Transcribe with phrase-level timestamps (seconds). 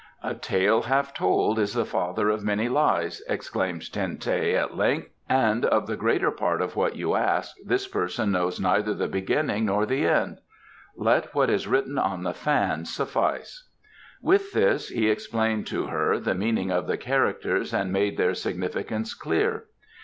[0.23, 5.09] "A tale half told is the father of many lies," exclaimed Ten teh at length,
[5.29, 9.65] "and of the greater part of what you ask this person knows neither the beginning
[9.65, 10.39] nor the end.
[10.95, 13.69] Let what is written on the fan suffice."
[14.23, 19.13] With this he explained to her the meaning of the characters and made their significance
[19.13, 19.65] clear.